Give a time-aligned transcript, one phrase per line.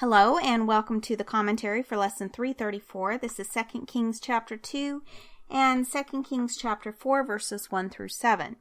[0.00, 3.16] Hello and welcome to the commentary for lesson 334.
[3.16, 5.02] This is 2 Kings chapter 2
[5.48, 8.56] and 2 Kings chapter 4 verses 1 through 7.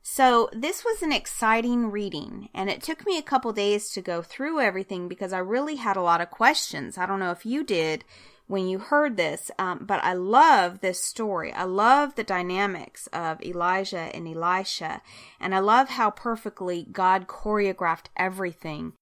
[0.00, 4.22] So, this was an exciting reading and it took me a couple days to go
[4.22, 6.96] through everything because I really had a lot of questions.
[6.96, 8.06] I don't know if you did
[8.46, 11.52] when you heard this, um, but I love this story.
[11.52, 15.02] I love the dynamics of Elijah and Elisha,
[15.38, 18.94] and I love how perfectly God choreographed everything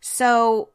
[0.00, 0.70] so,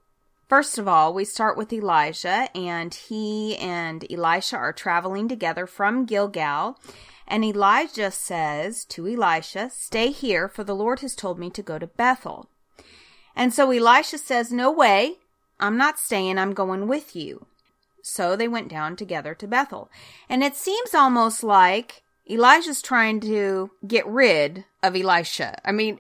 [0.48, 6.06] first of all, we start with Elijah, and he and Elisha are traveling together from
[6.06, 6.80] Gilgal.
[7.28, 11.80] And Elijah says to Elisha, Stay here, for the Lord has told me to go
[11.80, 12.50] to Bethel.
[13.36, 15.18] And so Elisha says, No way,
[15.60, 17.48] I'm not staying, I'm going with you.
[18.04, 19.90] So they went down together to Bethel.
[20.30, 25.60] And it seems almost like Elijah's trying to get rid of Elisha.
[25.66, 26.00] I mean,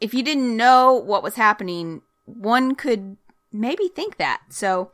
[0.00, 3.16] if you didn't know what was happening, one could
[3.52, 4.42] maybe think that.
[4.50, 4.90] So,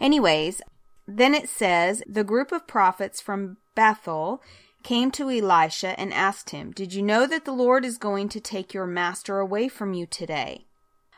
[0.00, 0.60] anyways,
[1.06, 4.42] then it says the group of prophets from Bethel
[4.82, 8.40] came to Elisha and asked him, Did you know that the Lord is going to
[8.40, 10.66] take your master away from you today?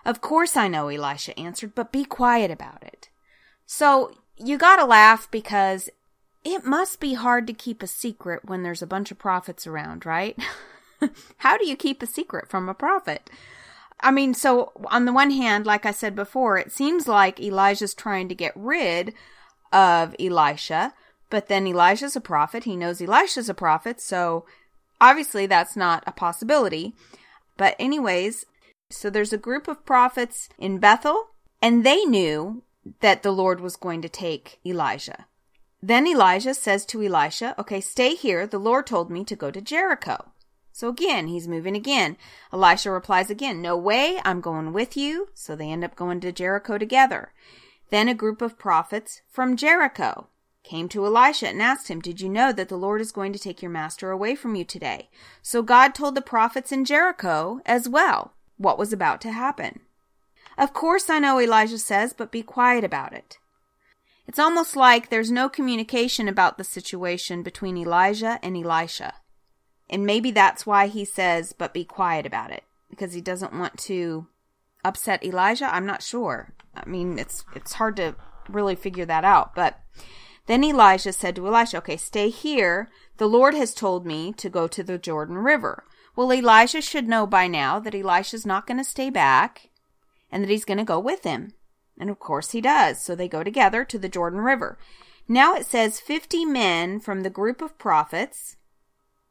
[0.05, 3.09] Of course I know, Elisha answered, but be quiet about it.
[3.67, 5.91] So you gotta laugh because
[6.45, 10.07] it must be hard to keep a secret when there's a bunch of prophets around,
[10.07, 10.39] right?
[11.39, 13.29] How do you keep a secret from a prophet?
[14.01, 17.95] I mean, so on the one hand, like I said before, it seems like Elijah's
[17.95, 19.15] trying to get rid
[19.73, 20.95] of Elisha,
[21.31, 22.65] but then Elijah's a prophet.
[22.65, 24.45] He knows Elisha's a prophet, so
[25.01, 26.95] obviously that's not a possibility.
[27.57, 28.45] But, anyways,
[28.91, 31.29] so there's a group of prophets in Bethel,
[31.63, 32.63] and they knew
[33.01, 35.27] that the Lord was going to take Elijah.
[35.83, 38.47] Then Elijah says to Elisha, Okay, stay here.
[38.47, 40.33] The Lord told me to go to Jericho.
[40.77, 42.19] So again, he's moving again.
[42.53, 45.31] Elisha replies again, No way, I'm going with you.
[45.33, 47.33] So they end up going to Jericho together.
[47.89, 50.27] Then a group of prophets from Jericho
[50.65, 53.39] came to Elisha and asked him, Did you know that the Lord is going to
[53.39, 55.09] take your master away from you today?
[55.41, 59.81] So God told the prophets in Jericho as well what was about to happen.
[60.59, 63.39] Of course, I know, Elijah says, but be quiet about it.
[64.27, 69.15] It's almost like there's no communication about the situation between Elijah and Elisha.
[69.89, 73.79] And maybe that's why he says, but be quiet about it, because he doesn't want
[73.81, 74.27] to
[74.85, 75.73] upset Elijah.
[75.73, 76.53] I'm not sure.
[76.75, 78.17] I mean, it's, it's hard to
[78.49, 79.55] really figure that out.
[79.55, 79.81] But
[80.47, 82.89] then Elijah said to Elisha, okay, stay here.
[83.19, 85.85] The Lord has told me to go to the Jordan River.
[86.15, 89.71] Well, Elijah should know by now that Elisha's not going to stay back
[90.31, 91.53] and that he's going to go with him.
[91.99, 93.03] And of course he does.
[93.03, 94.79] So they go together to the Jordan River.
[95.29, 98.57] Now it says 50 men from the group of prophets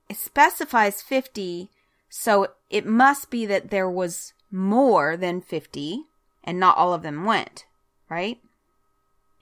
[0.09, 1.69] it specifies 50,
[2.09, 6.03] so it must be that there was more than 50
[6.43, 7.65] and not all of them went,
[8.09, 8.39] right?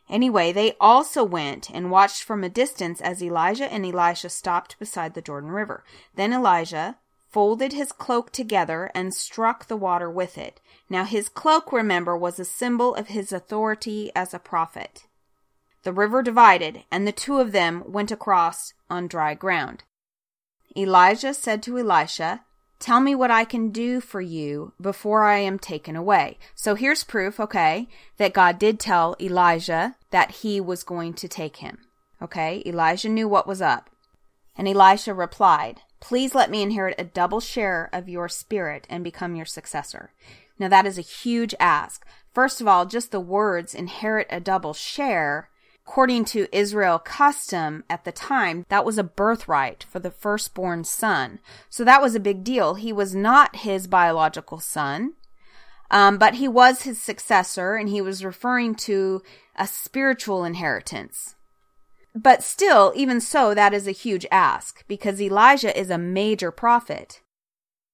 [0.10, 5.14] Anyway, they also went and watched from a distance as Elijah and Elisha stopped beside
[5.14, 5.84] the Jordan River.
[6.16, 6.98] Then Elijah
[7.30, 10.60] folded his cloak together and struck the water with it.
[10.90, 15.06] Now his cloak, remember, was a symbol of his authority as a prophet.
[15.84, 19.84] The river divided, and the two of them went across on dry ground.
[20.76, 22.42] Elijah said to Elisha,
[22.80, 26.38] Tell me what I can do for you before I am taken away.
[26.54, 31.58] So here's proof, okay, that God did tell Elijah that he was going to take
[31.58, 31.78] him.
[32.22, 33.90] Okay, Elijah knew what was up.
[34.56, 39.36] And Elisha replied, Please let me inherit a double share of your spirit and become
[39.36, 40.12] your successor.
[40.60, 42.06] Now that is a huge ask.
[42.34, 45.50] First of all, just the words inherit a double share
[45.86, 51.40] According to Israel custom at the time, that was a birthright for the firstborn son.
[51.70, 52.76] So that was a big deal.
[52.76, 55.14] He was not his biological son,
[55.92, 59.22] um, but he was his successor, and he was referring to
[59.56, 61.36] a spiritual inheritance.
[62.16, 67.22] But still, even so, that is a huge ask because Elijah is a major prophet.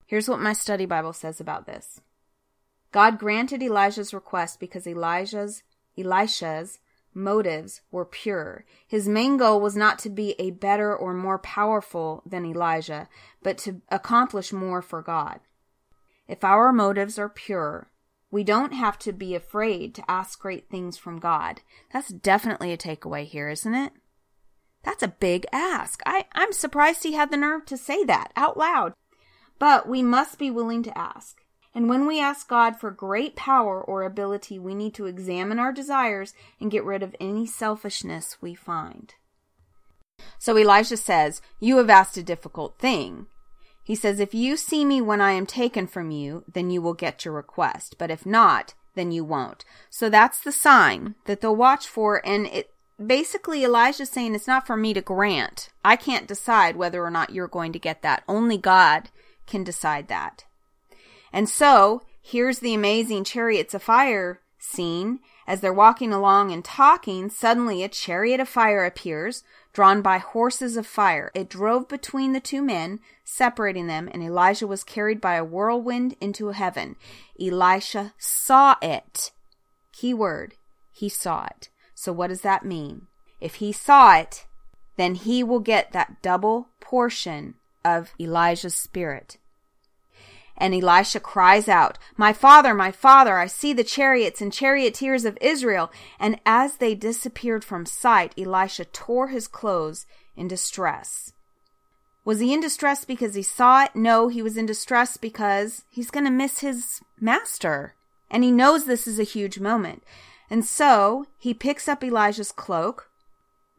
[0.06, 2.02] Here's what my study Bible says about this.
[2.92, 5.64] God granted Elijah's request because Elijah's
[5.98, 6.80] Elisha's
[7.20, 8.66] motives were pure.
[8.88, 13.08] His main goal was not to be a better or more powerful than Elijah,
[13.44, 15.40] but to accomplish more for God.
[16.28, 17.92] If our motives are pure,
[18.32, 21.62] we don't have to be afraid to ask great things from God.
[21.92, 23.94] That's definitely a takeaway here, isn't it?
[24.84, 26.02] That's a big ask.
[26.06, 28.94] I, I'm surprised he had the nerve to say that out loud.
[29.58, 31.42] But we must be willing to ask.
[31.74, 35.72] And when we ask God for great power or ability, we need to examine our
[35.72, 39.14] desires and get rid of any selfishness we find.
[40.38, 43.28] So Elijah says, You have asked a difficult thing.
[43.84, 46.94] He says, If you see me when I am taken from you, then you will
[46.94, 47.96] get your request.
[47.98, 49.64] But if not, then you won't.
[49.90, 52.26] So that's the sign that they'll watch for.
[52.26, 52.72] And it
[53.04, 55.70] basically Elijah's saying it's not for me to grant.
[55.86, 58.24] I can't decide whether or not you're going to get that.
[58.28, 59.10] Only God
[59.46, 60.46] can decide that.
[61.32, 65.20] And so here's the amazing chariots of fire scene.
[65.48, 69.44] As they're walking along and talking, suddenly a chariot of fire appears,
[69.74, 71.32] drawn by horses of fire.
[71.34, 76.16] It drove between the two men, separating them, and Elijah was carried by a whirlwind
[76.22, 76.98] into heaven.
[77.40, 79.32] Elisha saw it.
[79.92, 80.54] Key word,
[80.92, 81.70] he saw it.
[81.96, 83.08] So what does that mean?
[83.42, 84.46] If he saw it,
[84.98, 89.38] then he will get that double portion of Elijah's spirit.
[90.60, 95.38] And Elisha cries out, My father, my father, I see the chariots and charioteers of
[95.40, 95.92] Israel.
[96.20, 101.32] And as they disappeared from sight, Elisha tore his clothes in distress.
[102.26, 103.96] Was he in distress because he saw it?
[103.96, 107.96] No, he was in distress because he's going to miss his master.
[108.30, 110.04] And he knows this is a huge moment.
[110.50, 113.09] And so he picks up Elijah's cloak,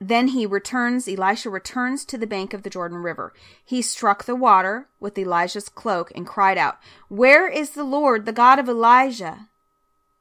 [0.00, 3.34] then he returns, Elisha returns to the bank of the Jordan River.
[3.62, 8.32] He struck the water with Elijah's cloak and cried out, Where is the Lord, the
[8.32, 9.48] God of Elijah?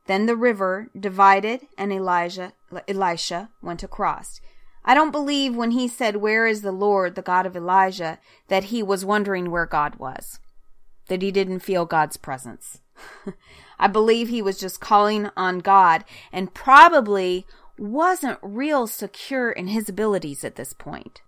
[0.06, 2.52] Then the river divided and Elijah,
[2.90, 4.42] Elisha went across.
[4.84, 8.66] I don't believe when he said, Where is the Lord, the God of Elijah, that
[8.66, 10.40] he was wondering where God was,
[11.08, 12.81] that he didn't feel God's presence.
[13.80, 16.04] I believe he was just calling on God
[16.34, 17.46] and probably
[17.81, 21.22] wasn't real secure in his abilities at this point.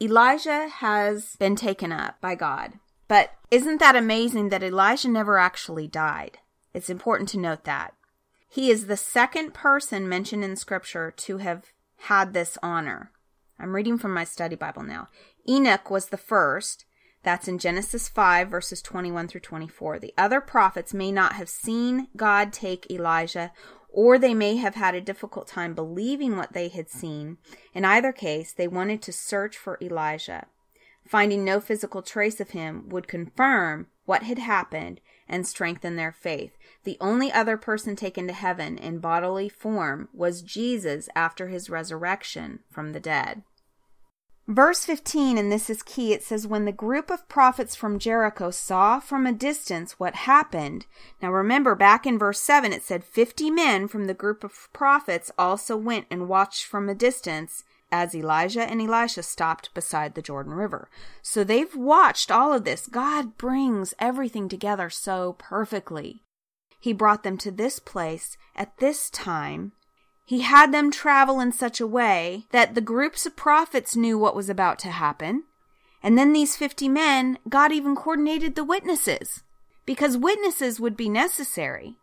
[0.00, 2.74] Elijah has been taken up by God.
[3.08, 6.38] But isn't that amazing that Elijah never actually died?
[6.72, 7.94] It's important to note that.
[8.48, 11.66] He is the second person mentioned in Scripture to have
[11.98, 13.12] had this honor.
[13.58, 15.08] I'm reading from my study Bible now.
[15.48, 16.84] Enoch was the first.
[17.22, 19.98] That's in Genesis 5, verses 21 through 24.
[19.98, 23.52] The other prophets may not have seen God take Elijah
[23.92, 27.36] or they may have had a difficult time believing what they had seen.
[27.74, 30.46] In either case, they wanted to search for Elijah.
[31.06, 36.56] Finding no physical trace of him would confirm what had happened and strengthen their faith.
[36.84, 42.60] The only other person taken to heaven in bodily form was Jesus after his resurrection
[42.70, 43.42] from the dead.
[44.52, 48.50] Verse 15, and this is key, it says, When the group of prophets from Jericho
[48.50, 50.84] saw from a distance what happened.
[51.22, 55.32] Now remember, back in verse 7, it said, Fifty men from the group of prophets
[55.38, 60.52] also went and watched from a distance as Elijah and Elisha stopped beside the Jordan
[60.52, 60.90] River.
[61.22, 62.88] So they've watched all of this.
[62.88, 66.24] God brings everything together so perfectly.
[66.78, 69.72] He brought them to this place at this time
[70.24, 74.36] he had them travel in such a way that the groups of prophets knew what
[74.36, 75.44] was about to happen.
[76.02, 79.42] And then these 50 men, God even coordinated the witnesses
[79.84, 81.96] because witnesses would be necessary.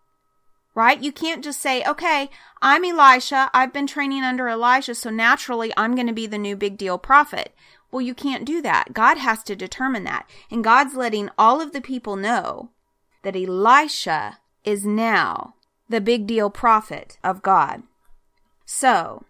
[0.75, 1.01] Right?
[1.01, 2.30] You can't just say, okay,
[2.62, 3.50] I'm Elisha.
[3.54, 6.98] I've been training under Elijah, so naturally I'm going to be the new big deal
[6.98, 7.54] prophet.
[7.92, 8.94] Well, you can't do that.
[8.94, 10.30] God has to determine that.
[10.51, 12.69] And God's letting all of the people know
[13.24, 15.56] that Elisha is now
[15.89, 17.83] the big deal prophet of God.
[18.71, 19.25] So,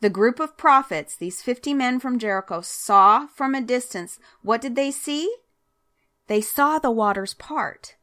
[0.00, 4.18] the group of prophets, these 50 men from Jericho, saw from a distance.
[4.40, 5.30] What did they see?
[6.28, 7.96] They saw the waters part.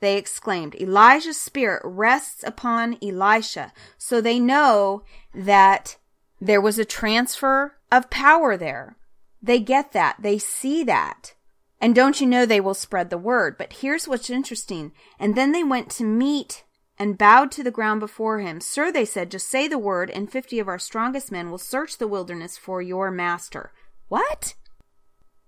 [0.00, 3.72] They exclaimed, Elijah's spirit rests upon Elisha.
[3.96, 5.96] So they know that
[6.38, 8.98] there was a transfer of power there.
[9.40, 10.16] They get that.
[10.20, 11.32] They see that.
[11.80, 13.56] And don't you know they will spread the word?
[13.56, 14.92] But here's what's interesting.
[15.18, 16.62] And then they went to meet
[17.00, 18.60] and bowed to the ground before him.
[18.60, 21.96] Sir, they said, just say the word, and fifty of our strongest men will search
[21.96, 23.72] the wilderness for your master.
[24.08, 24.54] What?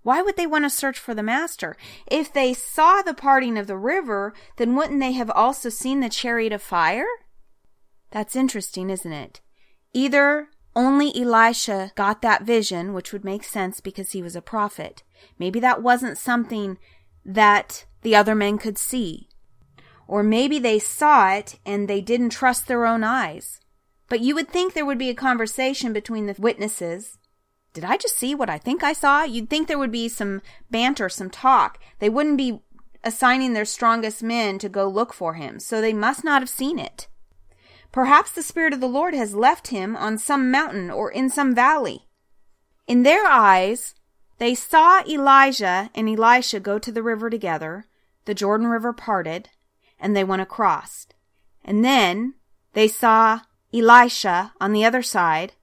[0.01, 1.77] Why would they want to search for the master?
[2.07, 6.09] If they saw the parting of the river, then wouldn't they have also seen the
[6.09, 7.05] chariot of fire?
[8.09, 9.39] That's interesting, isn't it?
[9.93, 15.03] Either only Elisha got that vision, which would make sense because he was a prophet.
[15.37, 16.79] Maybe that wasn't something
[17.23, 19.29] that the other men could see.
[20.07, 23.59] Or maybe they saw it and they didn't trust their own eyes.
[24.09, 27.17] But you would think there would be a conversation between the witnesses.
[27.73, 29.23] Did I just see what I think I saw?
[29.23, 31.79] You'd think there would be some banter, some talk.
[31.99, 32.61] They wouldn't be
[33.03, 36.77] assigning their strongest men to go look for him, so they must not have seen
[36.77, 37.07] it.
[37.91, 41.53] Perhaps the Spirit of the Lord has left him on some mountain or in some
[41.53, 42.07] valley.
[42.87, 43.95] In their eyes,
[44.37, 47.85] they saw Elijah and Elisha go to the river together.
[48.25, 49.49] The Jordan River parted
[50.03, 51.07] and they went across.
[51.63, 52.35] And then
[52.73, 53.39] they saw
[53.73, 55.53] Elisha on the other side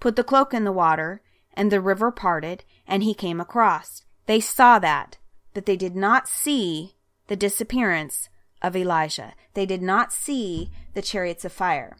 [0.00, 1.20] put the cloak in the water,
[1.52, 4.02] and the river parted, and he came across.
[4.24, 5.18] They saw that,
[5.52, 8.30] but they did not see the disappearance
[8.62, 9.34] of Elijah.
[9.52, 11.98] They did not see the chariots of fire.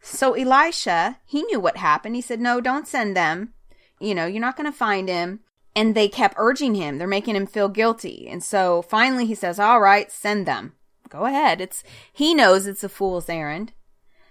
[0.00, 2.16] So Elisha, he knew what happened.
[2.16, 3.54] He said, No, don't send them.
[4.00, 5.40] You know, you're not going to find him.
[5.74, 6.98] And they kept urging him.
[6.98, 8.26] They're making him feel guilty.
[8.28, 10.72] And so finally he says, All right, send them.
[11.16, 11.62] Go ahead.
[11.62, 11.82] It's,
[12.12, 13.72] he knows it's a fool's errand.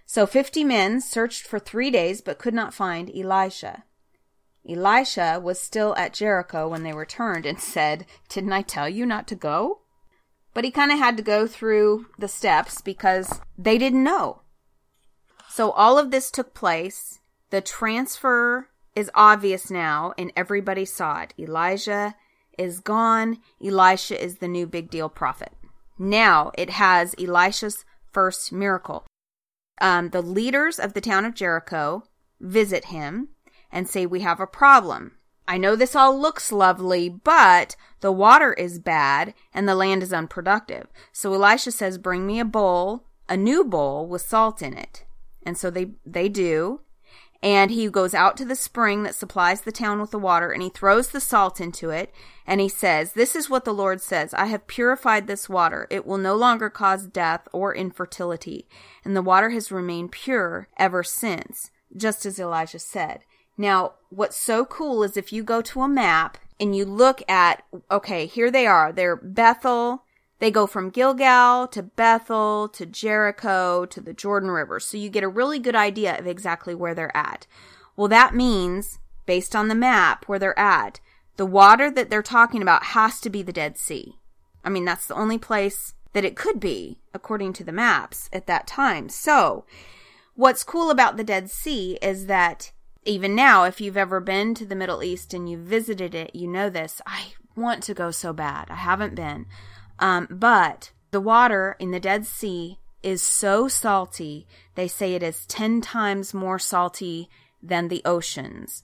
[0.06, 3.86] So fifty men searched for three days but could not find Elisha.
[4.70, 9.28] Elisha was still at Jericho when they returned and said, Didn't I tell you not
[9.30, 9.80] to go?
[10.54, 14.44] But he kind of had to go through the steps because they didn't know.
[15.50, 17.20] So all of this took place.
[17.50, 21.34] The transfer is obvious now, and everybody saw it.
[21.40, 22.14] Elijah
[22.60, 23.40] is gone.
[23.60, 25.52] Elisha is the new big deal prophet.
[25.98, 29.06] Now it has Elisha's first miracle.
[29.82, 32.04] Um, the leaders of the town of Jericho
[32.40, 33.30] visit him
[33.72, 35.18] and say, We have a problem.
[35.48, 40.14] I know this all looks lovely, but the water is bad and the land is
[40.14, 40.88] unproductive.
[41.12, 45.06] So Elisha says, Bring me a bowl, a new bowl with salt in it.
[45.46, 46.82] And so they, they do.
[47.42, 50.64] And he goes out to the spring that supplies the town with the water and
[50.64, 52.14] he throws the salt into it.
[52.48, 55.88] And he says, This is what the Lord says I have purified this water.
[55.90, 58.68] It will no longer cause death or infertility.
[59.04, 63.22] And the water has remained pure ever since, just as Elijah said.
[63.58, 67.64] Now, what's so cool is if you go to a map and you look at,
[67.92, 68.92] okay, here they are.
[68.92, 70.05] They're Bethel.
[70.40, 74.80] They go from Gilgal to Bethel to Jericho to the Jordan River.
[74.80, 77.48] So you get a really good idea of exactly where they're at.
[77.96, 81.00] Well, that means, based on the map where they're at,
[81.38, 84.16] the water that they're talking about has to be the Dead Sea.
[84.64, 88.48] I mean, that's the only place that it could be, according to the maps at
[88.48, 89.10] that time.
[89.10, 89.66] So,
[90.36, 92.72] what's cool about the Dead Sea is that
[93.06, 96.48] even now, if you've ever been to the Middle East and you've visited it, you
[96.48, 97.02] know this.
[97.06, 98.68] I want to go so bad.
[98.70, 99.46] I haven't been.
[100.00, 105.46] Um, but the water in the Dead Sea is so salty, they say it is
[105.46, 107.30] 10 times more salty
[107.62, 108.84] than the oceans.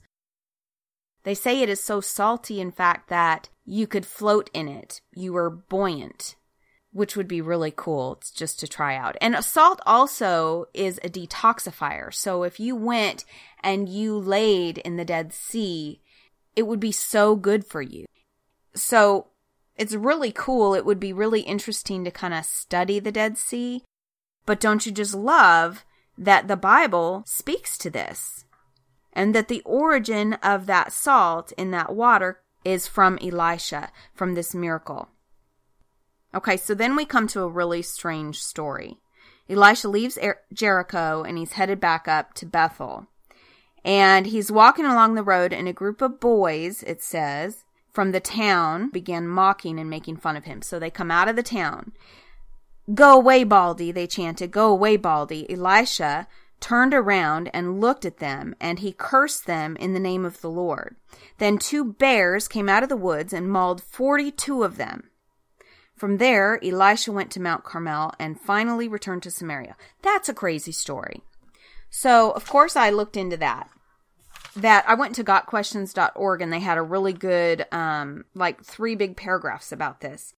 [1.24, 5.00] They say it is so salty, in fact, that you could float in it.
[5.14, 6.36] You were buoyant
[6.92, 9.16] which would be really cool just to try out.
[9.20, 12.12] And salt also is a detoxifier.
[12.12, 13.24] So if you went
[13.62, 16.00] and you laid in the Dead Sea,
[16.54, 18.04] it would be so good for you.
[18.74, 19.28] So
[19.76, 20.74] it's really cool.
[20.74, 23.82] It would be really interesting to kind of study the Dead Sea.
[24.44, 25.84] But don't you just love
[26.18, 28.44] that the Bible speaks to this?
[29.12, 34.54] And that the origin of that salt in that water is from Elisha, from this
[34.54, 35.08] miracle.
[36.34, 38.98] Okay, so then we come to a really strange story.
[39.50, 43.06] Elisha leaves er-, Jericho and he's headed back up to Bethel.
[43.84, 48.20] And he's walking along the road, and a group of boys, it says, from the
[48.20, 50.62] town began mocking and making fun of him.
[50.62, 51.92] So they come out of the town.
[52.94, 54.50] Go away, Baldy, they chanted.
[54.50, 55.48] Go away, Baldy.
[55.50, 56.26] Elisha
[56.58, 60.50] turned around and looked at them, and he cursed them in the name of the
[60.50, 60.96] Lord.
[61.38, 65.10] Then two bears came out of the woods and mauled forty two of them.
[65.96, 69.76] From there, Elisha went to Mount Carmel and finally returned to Samaria.
[70.02, 71.22] That's a crazy story.
[71.90, 73.68] So, of course, I looked into that.
[74.56, 79.16] That I went to gotquestions.org and they had a really good, um, like three big
[79.16, 80.34] paragraphs about this.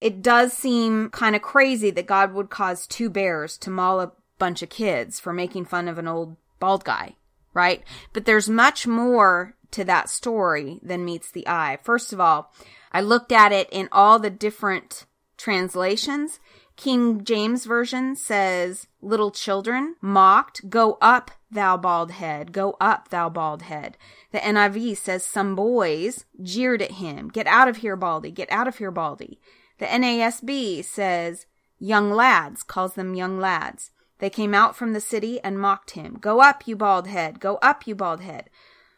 [0.00, 4.12] It does seem kind of crazy that God would cause two bears to maul a
[4.38, 7.16] bunch of kids for making fun of an old bald guy,
[7.54, 7.82] right?
[8.12, 11.78] But there's much more to that story than meets the eye.
[11.82, 12.52] First of all,
[12.92, 16.40] I looked at it in all the different translations.
[16.76, 23.28] King James Version says, Little children mocked, go up, thou bald head, go up, thou
[23.28, 23.98] bald head.
[24.30, 28.68] The NIV says, Some boys jeered at him, Get out of here, Baldy, get out
[28.68, 29.40] of here, Baldy.
[29.78, 31.46] The NASB says,
[31.78, 33.90] Young lads, calls them young lads.
[34.18, 36.16] They came out from the city and mocked him.
[36.20, 38.48] Go up, you bald head, go up, you bald head.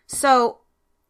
[0.06, 0.58] So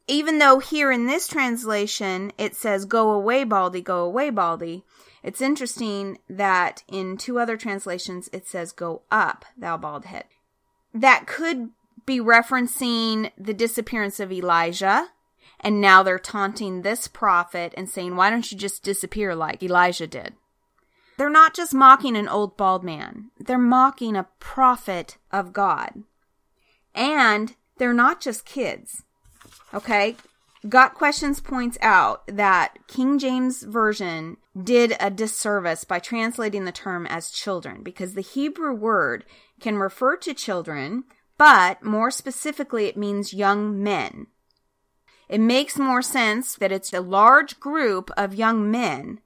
[0.07, 4.85] even though here in this translation it says, Go away, Baldy, go away, Baldy,
[5.23, 10.25] it's interesting that in two other translations it says, Go up, thou bald head.
[11.01, 11.71] That could
[12.07, 15.09] be referencing the disappearance of Elijah.
[15.61, 20.07] And now they're taunting this prophet and saying, Why don't you just disappear like Elijah
[20.07, 20.35] did?
[21.17, 26.03] They're not just mocking an old bald man, they're mocking a prophet of God.
[26.95, 29.05] And they're not just kids.
[29.73, 30.17] Okay.
[30.67, 37.07] Got Questions points out that King James Version did a disservice by translating the term
[37.07, 39.25] as children because the Hebrew word
[39.61, 41.05] can refer to children,
[41.37, 44.27] but more specifically, it means young men.
[45.29, 49.21] It makes more sense that it's a large group of young men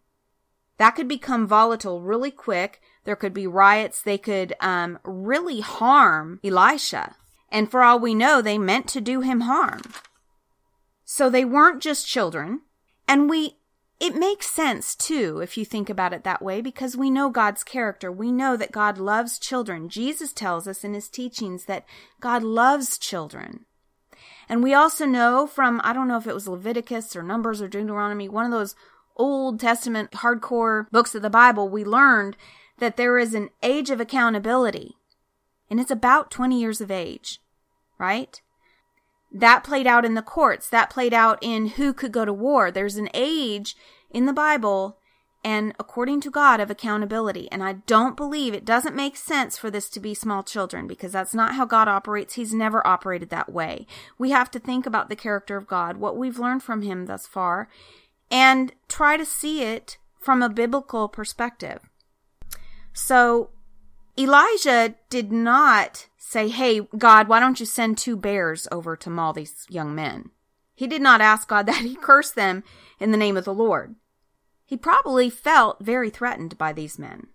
[0.83, 2.81] that could become volatile really quick.
[3.05, 4.03] There could be riots.
[4.03, 7.15] They could um, really harm Elisha.
[7.51, 9.83] And for all we know, they meant to do him harm.
[11.15, 12.63] So they weren't just children.
[13.07, 13.59] And we,
[14.01, 17.63] it makes sense too, if you think about it that way, because we know God's
[17.63, 18.11] character.
[18.11, 19.91] We know that God loves children.
[19.91, 21.85] Jesus tells us in his teachings that
[22.19, 23.67] God loves children.
[24.49, 27.69] And we also know from, I don't know if it was Leviticus or Numbers or
[27.69, 28.75] Deuteronomy, one of those
[29.15, 32.39] Old Testament hardcore books of the Bible, we learned
[32.79, 34.97] that there is an age of accountability.
[35.69, 37.39] And it's about 20 years of age,
[37.99, 38.41] right?
[39.33, 40.69] That played out in the courts.
[40.69, 42.71] That played out in who could go to war.
[42.71, 43.77] There's an age
[44.11, 44.99] in the Bible
[45.45, 47.51] and according to God of accountability.
[47.51, 51.13] And I don't believe it doesn't make sense for this to be small children because
[51.13, 52.35] that's not how God operates.
[52.35, 53.87] He's never operated that way.
[54.19, 57.27] We have to think about the character of God, what we've learned from him thus
[57.27, 57.69] far,
[58.31, 61.81] and try to see it from a biblical perspective.
[62.93, 63.51] So
[64.23, 69.33] Elijah did not say, Hey, God, why don't you send two bears over to maul
[69.33, 70.31] these young men?
[70.75, 71.83] He did not ask God that.
[71.83, 72.63] He cursed them
[73.01, 73.97] in the name of the Lord.
[74.65, 77.29] He probably felt very threatened by these men.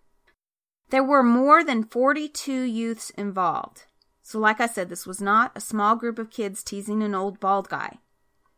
[0.89, 3.84] There were more than 42 youths involved.
[4.24, 7.39] So, like I said, this was not a small group of kids teasing an old
[7.39, 8.00] bald guy.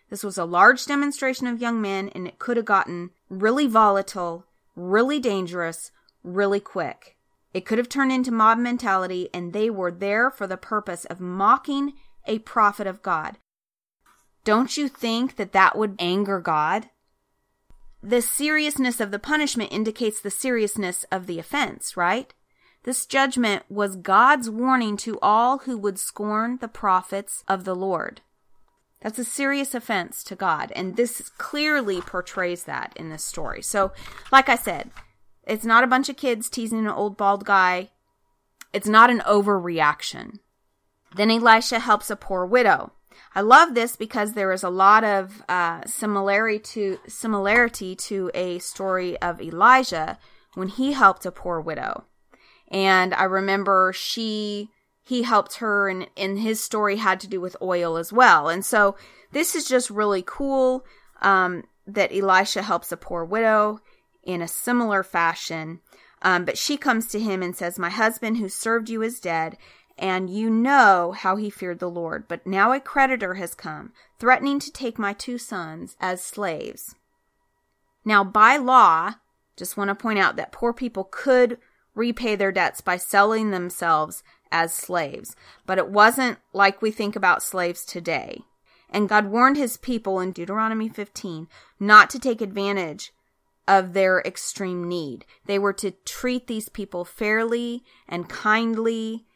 [0.09, 4.45] This was a large demonstration of young men, and it could have gotten really volatile,
[4.75, 5.91] really dangerous,
[6.23, 7.17] really quick.
[7.53, 11.19] It could have turned into mob mentality, and they were there for the purpose of
[11.19, 11.93] mocking
[12.25, 13.37] a prophet of God.
[14.43, 16.89] Don't you think that that would anger God?
[18.01, 22.33] The seriousness of the punishment indicates the seriousness of the offense, right?
[22.83, 28.21] This judgment was God's warning to all who would scorn the prophets of the Lord.
[29.01, 33.61] That's a serious offense to God, and this clearly portrays that in this story.
[33.61, 33.91] So,
[34.31, 34.91] like I said,
[35.49, 37.89] it's not a bunch of kids teasing an old bald guy.
[38.71, 40.39] It's not an overreaction.
[41.15, 42.91] Then Elisha helps a poor widow.
[43.33, 48.59] I love this because there is a lot of uh, similarity to similarity to a
[48.59, 50.17] story of Elijah
[50.53, 52.05] when he helped a poor widow,
[52.69, 54.69] and I remember she
[55.03, 58.49] he helped her, and and his story had to do with oil as well.
[58.49, 58.95] And so
[59.31, 60.85] this is just really cool
[61.21, 63.79] um, that Elisha helps a poor widow
[64.29, 65.79] in a similar fashion.
[66.21, 69.57] Um, but she comes to him and says, My husband who served you is dead,
[69.97, 72.27] and you know how he feared the Lord.
[72.27, 76.95] But now a creditor has come, threatening to take my two sons as slaves.
[78.05, 79.15] Now, by law,
[79.57, 81.57] just want to point out that poor people could
[81.95, 87.43] repay their debts by selling themselves as slaves, but it wasn't like we think about
[87.43, 88.41] slaves today.
[88.89, 91.47] And God warned his people in Deuteronomy 15
[91.79, 93.11] not to take advantage
[93.69, 95.25] of their extreme need.
[95.45, 99.27] They were to treat these people fairly and kindly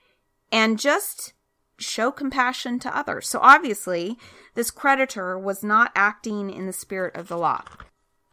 [0.51, 1.33] and just
[1.77, 3.29] show compassion to others.
[3.29, 4.17] So obviously,
[4.55, 7.63] this creditor was not acting in the spirit of the law.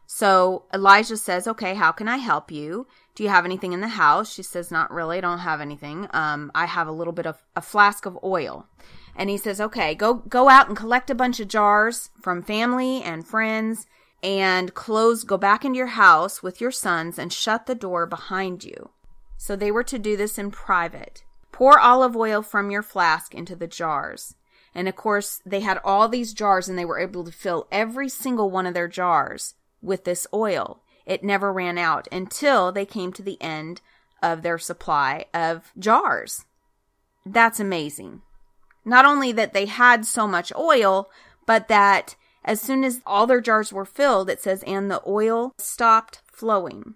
[0.07, 2.87] So Elijah says, Okay, how can I help you?
[3.15, 4.33] Do you have anything in the house?
[4.33, 5.19] She says, Not really.
[5.19, 6.09] I don't have anything.
[6.13, 8.67] Um, I have a little bit of a flask of oil.
[9.15, 13.03] And he says, Okay, go go out and collect a bunch of jars from family
[13.03, 13.87] and friends
[14.23, 18.65] and close, go back into your house with your sons and shut the door behind
[18.65, 18.91] you.
[19.37, 21.25] So they were to do this in private.
[21.53, 24.35] Pour olive oil from your flask into the jars.
[24.75, 28.09] And of course, they had all these jars and they were able to fill every
[28.09, 30.83] single one of their jars with this oil.
[31.07, 33.81] It never ran out until they came to the end
[34.23, 36.45] of their supply of jars.
[37.25, 38.23] That's amazing.
[38.85, 41.11] Not only that they had so much oil,
[41.47, 42.17] but that
[42.51, 46.95] as soon as all their jars were filled, it says, and the oil stopped flowing.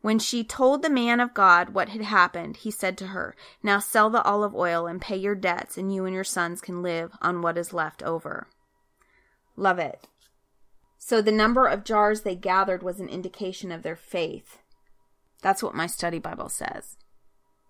[0.00, 3.78] When she told the man of God what had happened, he said to her, Now
[3.78, 7.12] sell the olive oil and pay your debts, and you and your sons can live
[7.20, 8.46] on what is left over.
[9.54, 10.08] Love it.
[10.96, 14.60] So the number of jars they gathered was an indication of their faith.
[15.42, 16.96] That's what my study Bible says.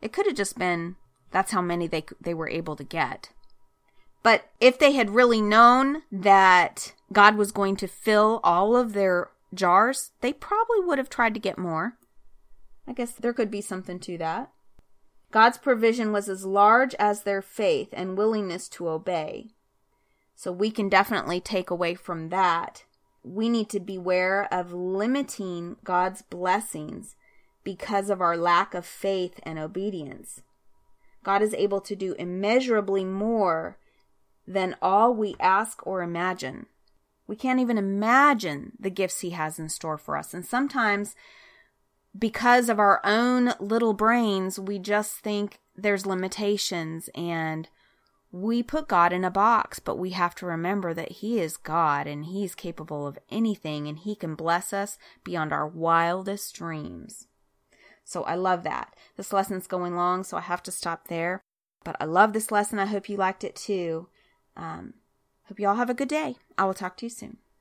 [0.01, 0.95] It could have just been
[1.33, 3.31] that's how many they they were able to get.
[4.23, 9.31] But if they had really known that God was going to fill all of their
[9.55, 11.97] jars, they probably would have tried to get more.
[12.87, 14.51] I guess there could be something to that.
[15.31, 19.49] God's provision was as large as their faith and willingness to obey.
[20.35, 22.85] So we can definitely take away from that.
[23.23, 27.17] We need to beware of limiting God's blessings
[27.65, 30.43] because of our lack of faith and obedience.
[31.25, 33.79] God is able to do immeasurably more
[34.47, 36.67] than all we ask or imagine.
[37.27, 40.33] We can't even imagine the gifts He has in store for us.
[40.35, 41.15] And sometimes
[42.19, 47.69] because of our own little brains, we just think there's limitations and
[48.33, 52.07] we put God in a box, but we have to remember that He is God
[52.07, 57.27] and He's capable of anything and He can bless us beyond our wildest dreams.
[58.05, 58.95] So I love that.
[59.17, 61.41] This lesson's going long, so I have to stop there.
[61.83, 62.79] But I love this lesson.
[62.79, 64.09] I hope you liked it too.
[64.57, 64.95] Um,
[65.49, 66.37] hope you all have a good day.
[66.59, 67.39] I will talk to you soon.